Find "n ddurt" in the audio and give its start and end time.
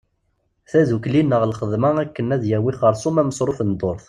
3.67-3.99